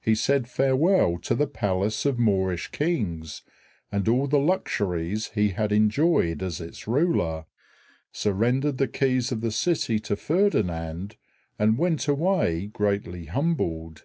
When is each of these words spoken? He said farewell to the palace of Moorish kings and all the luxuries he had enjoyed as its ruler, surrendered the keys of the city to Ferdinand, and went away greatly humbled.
He 0.00 0.14
said 0.14 0.48
farewell 0.48 1.18
to 1.18 1.34
the 1.34 1.46
palace 1.46 2.06
of 2.06 2.18
Moorish 2.18 2.68
kings 2.68 3.42
and 3.92 4.08
all 4.08 4.26
the 4.26 4.38
luxuries 4.38 5.32
he 5.34 5.50
had 5.50 5.70
enjoyed 5.70 6.42
as 6.42 6.62
its 6.62 6.88
ruler, 6.88 7.44
surrendered 8.10 8.78
the 8.78 8.88
keys 8.88 9.30
of 9.32 9.42
the 9.42 9.52
city 9.52 9.98
to 9.98 10.16
Ferdinand, 10.16 11.16
and 11.58 11.76
went 11.76 12.08
away 12.08 12.68
greatly 12.68 13.26
humbled. 13.26 14.04